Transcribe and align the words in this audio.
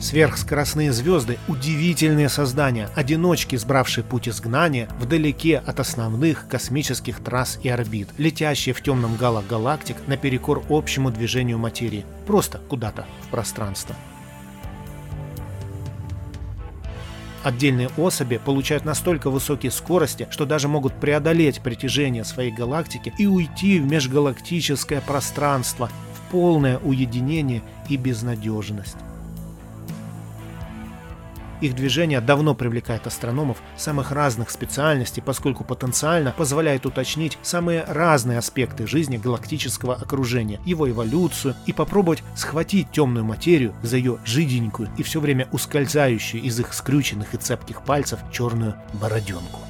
Сверхскоростные 0.00 0.92
звезды– 0.92 1.38
удивительные 1.48 2.28
создания, 2.28 2.88
одиночки, 2.94 3.56
сбравшие 3.56 4.04
путь 4.04 4.28
изгнания 4.28 4.88
вдалеке 5.00 5.58
от 5.58 5.80
основных 5.80 6.46
космических 6.48 7.18
трасс 7.18 7.58
и 7.64 7.68
орбит, 7.68 8.08
летящие 8.16 8.74
в 8.74 8.80
темном 8.80 9.16
гало 9.16 9.42
галактик 9.42 9.96
наперекор 10.06 10.62
общему 10.68 11.10
движению 11.10 11.58
материи, 11.58 12.06
просто 12.28 12.58
куда-то 12.68 13.06
в 13.22 13.28
пространство. 13.28 13.96
Отдельные 17.42 17.88
особи 17.96 18.38
получают 18.38 18.84
настолько 18.84 19.30
высокие 19.30 19.72
скорости, 19.72 20.28
что 20.30 20.46
даже 20.46 20.68
могут 20.68 20.94
преодолеть 20.94 21.60
притяжение 21.60 22.24
своей 22.24 22.52
галактики 22.52 23.12
и 23.18 23.26
уйти 23.26 23.80
в 23.80 23.84
межгалактическое 23.84 25.00
пространство 25.00 25.90
в 26.14 26.30
полное 26.30 26.78
уединение 26.78 27.62
и 27.88 27.96
безнадежность. 27.96 28.96
Их 31.60 31.74
движение 31.74 32.20
давно 32.20 32.54
привлекает 32.54 33.06
астрономов 33.06 33.58
самых 33.76 34.12
разных 34.12 34.50
специальностей, 34.50 35.22
поскольку 35.22 35.64
потенциально 35.64 36.32
позволяет 36.36 36.86
уточнить 36.86 37.38
самые 37.42 37.84
разные 37.84 38.38
аспекты 38.38 38.86
жизни 38.86 39.16
галактического 39.16 39.94
окружения, 39.94 40.60
его 40.64 40.88
эволюцию 40.88 41.54
и 41.66 41.72
попробовать 41.72 42.22
схватить 42.36 42.90
темную 42.92 43.24
материю 43.24 43.74
за 43.82 43.96
ее 43.96 44.18
жиденькую 44.24 44.88
и 44.96 45.02
все 45.02 45.20
время 45.20 45.48
ускользающую 45.52 46.42
из 46.42 46.58
их 46.60 46.72
скрюченных 46.72 47.34
и 47.34 47.38
цепких 47.38 47.82
пальцев 47.82 48.20
черную 48.32 48.74
бороденку. 48.94 49.67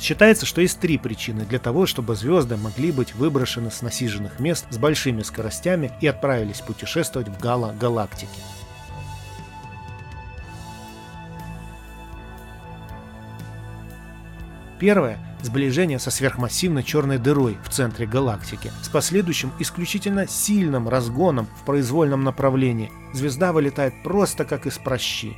Считается, 0.00 0.46
что 0.46 0.62
есть 0.62 0.80
три 0.80 0.96
причины 0.96 1.44
для 1.44 1.58
того, 1.58 1.84
чтобы 1.84 2.16
звезды 2.16 2.56
могли 2.56 2.90
быть 2.90 3.14
выброшены 3.14 3.70
с 3.70 3.82
насиженных 3.82 4.40
мест 4.40 4.64
с 4.70 4.78
большими 4.78 5.22
скоростями 5.22 5.92
и 6.00 6.06
отправились 6.06 6.62
путешествовать 6.62 7.28
в 7.28 7.38
гало-галактики. 7.38 8.28
Первое– 14.78 15.18
сближение 15.42 15.98
со 15.98 16.10
сверхмассивной 16.10 16.82
черной 16.82 17.18
дырой 17.18 17.58
в 17.62 17.68
центре 17.68 18.06
галактики 18.06 18.72
с 18.80 18.88
последующим 18.88 19.52
исключительно 19.58 20.26
сильным 20.26 20.88
разгоном 20.88 21.46
в 21.60 21.66
произвольном 21.66 22.24
направлении. 22.24 22.90
Звезда 23.12 23.52
вылетает 23.52 24.02
просто 24.02 24.46
как 24.46 24.64
из 24.64 24.78
прощи. 24.78 25.36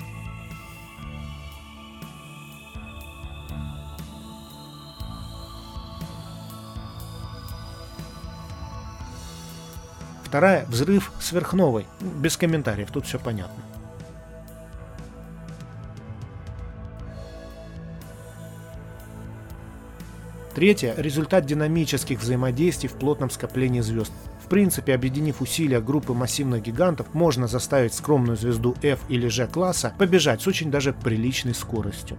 Вторая– 10.32 10.64
взрыв 10.70 11.12
сверхновой. 11.20 11.86
Без 12.00 12.38
комментариев, 12.38 12.90
тут 12.90 13.04
все 13.04 13.18
понятно. 13.18 13.62
Третье– 20.54 20.94
результат 20.96 21.44
динамических 21.44 22.18
взаимодействий 22.18 22.88
в 22.88 22.94
плотном 22.94 23.28
скоплении 23.28 23.82
звезд. 23.82 24.10
В 24.42 24.48
принципе, 24.48 24.94
объединив 24.94 25.42
усилия 25.42 25.82
группы 25.82 26.14
массивных 26.14 26.62
гигантов, 26.62 27.12
можно 27.12 27.46
заставить 27.46 27.92
скромную 27.92 28.38
звезду 28.38 28.74
F 28.80 29.00
или 29.10 29.28
G 29.28 29.46
класса 29.46 29.92
побежать 29.98 30.40
с 30.40 30.46
очень 30.46 30.70
даже 30.70 30.94
приличной 30.94 31.54
скоростью. 31.54 32.16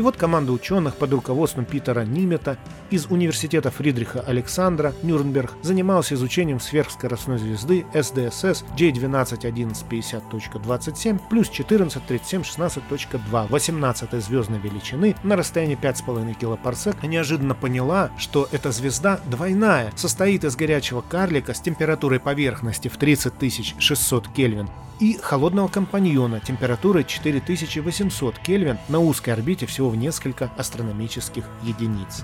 И 0.00 0.02
вот 0.02 0.16
команда 0.16 0.52
ученых 0.52 0.96
под 0.96 1.12
руководством 1.12 1.66
Питера 1.66 2.06
Нимета 2.06 2.56
из 2.88 3.04
университета 3.10 3.70
Фридриха 3.70 4.20
Александра, 4.20 4.94
Нюрнберг, 5.02 5.52
занималась 5.60 6.10
изучением 6.10 6.58
сверхскоростной 6.58 7.36
звезды 7.36 7.84
SDSS 7.92 8.64
J121150.27 8.78 11.20
плюс 11.28 11.50
143716.2 11.50 13.48
18 13.50 14.24
звездной 14.24 14.58
величины 14.58 15.14
на 15.22 15.36
расстоянии 15.36 15.78
5,5 15.78 16.32
килопарсек 16.32 17.02
неожиданно 17.02 17.54
поняла, 17.54 18.10
что 18.16 18.48
эта 18.52 18.72
звезда 18.72 19.20
двойная, 19.26 19.92
состоит 19.96 20.44
из 20.44 20.56
горячего 20.56 21.02
карлика 21.02 21.52
с 21.52 21.60
температурой 21.60 22.20
поверхности 22.20 22.88
в 22.88 22.96
30 22.96 23.74
600 23.78 24.28
Кельвин 24.28 24.70
и 25.00 25.18
холодного 25.20 25.68
компаньона 25.68 26.40
температурой 26.40 27.04
4800 27.04 28.38
Кельвин 28.38 28.78
на 28.88 29.00
узкой 29.00 29.30
орбите 29.30 29.66
всего 29.66 29.88
в 29.88 29.96
несколько 29.96 30.50
астрономических 30.56 31.44
единиц. 31.62 32.22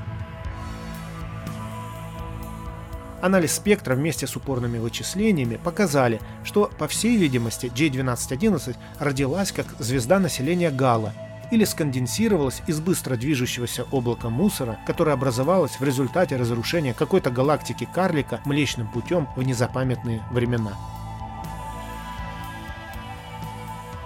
Анализ 3.22 3.54
спектра 3.54 3.94
вместе 3.94 4.26
с 4.26 4.36
упорными 4.36 4.78
вычислениями 4.78 5.56
показали, 5.56 6.20
что, 6.44 6.70
по 6.78 6.86
всей 6.86 7.16
видимости, 7.16 7.72
J1211 7.74 8.76
родилась 9.00 9.52
как 9.52 9.66
звезда 9.78 10.18
населения 10.20 10.70
Гала 10.70 11.12
или 11.50 11.64
сконденсировалась 11.64 12.62
из 12.66 12.80
быстро 12.80 13.16
движущегося 13.16 13.86
облака 13.90 14.28
мусора, 14.28 14.78
которое 14.86 15.12
образовалось 15.12 15.80
в 15.80 15.82
результате 15.82 16.36
разрушения 16.36 16.92
какой-то 16.92 17.30
галактики 17.30 17.88
карлика 17.92 18.40
Млечным 18.44 18.88
путем 18.88 19.28
в 19.34 19.42
незапамятные 19.42 20.22
времена. 20.30 20.76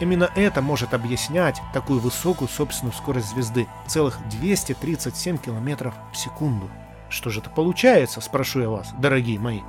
Именно 0.01 0.31
это 0.35 0.63
может 0.63 0.95
объяснять 0.95 1.61
такую 1.75 2.01
высокую 2.01 2.49
собственную 2.49 2.95
скорость 2.95 3.29
звезды– 3.29 3.67
целых 3.87 4.19
237 4.31 5.37
км 5.37 5.93
в 6.13 6.17
секунду. 6.17 6.71
Что 7.11 7.29
же 7.29 7.41
это 7.41 7.51
получается, 7.51 8.21
спрошу 8.21 8.61
я 8.61 8.71
вас, 8.71 8.95
дорогие 8.99 9.39
мои? 9.39 9.61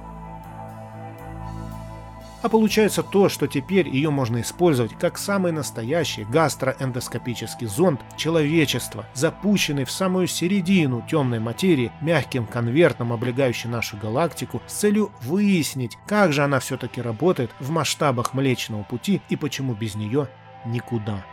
А 2.41 2.50
получается 2.50 3.03
то, 3.03 3.29
что 3.29 3.47
теперь 3.47 3.88
ее 3.88 4.09
можно 4.09 4.41
использовать 4.41 4.97
как 4.97 5.18
самый 5.18 5.52
настоящий 5.52 6.24
гастроэндоскопический 6.24 7.68
зонд 7.68 8.02
человечества, 8.18 9.06
запущенный 9.13 9.85
в 9.85 9.91
самую 9.91 10.28
середину 10.28 11.06
темной 11.07 11.40
материи 11.40 11.91
мягким 12.02 12.47
конвертом, 12.47 13.13
облегающий 13.13 13.69
нашу 13.69 13.97
галактику, 13.97 14.62
с 14.66 14.74
целью 14.74 15.12
выяснить, 15.22 15.97
как 16.07 16.34
же 16.34 16.44
она 16.44 16.59
все-таки 16.59 17.02
работает 17.02 17.52
в 17.59 17.69
масштабах 17.69 18.34
Млечного 18.34 18.84
Пути 18.84 19.22
и 19.29 19.35
почему 19.35 19.75
без 19.75 19.94
нее 19.94 20.28
никуда. 20.66 21.23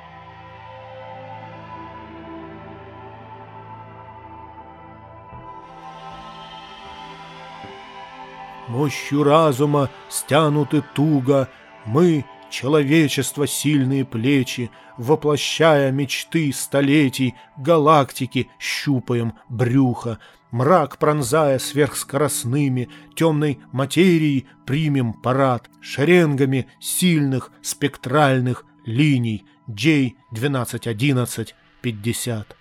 Мощью 8.69 9.25
разума 9.25 9.89
стянуты 10.11 10.83
туго, 10.95 11.49
мы, 11.87 12.27
человечество, 12.51 13.47
сильные 13.47 14.05
плечи, 14.05 14.71
воплощая 14.99 15.91
мечты 15.91 16.53
столетий, 16.53 17.35
галактики 17.57 18.51
щупаем 18.61 19.33
брюха, 19.49 20.19
мрак 20.51 20.99
пронзая 20.99 21.59
сверхскоростными, 21.59 22.91
темной 23.15 23.59
материей 23.73 24.47
примем 24.67 25.15
парад, 25.15 25.71
шеренгами 25.81 26.67
сильных 26.79 27.51
спектральных 27.63 28.67
линий. 28.85 29.47
J1211 29.69 31.49
50. 31.83 32.58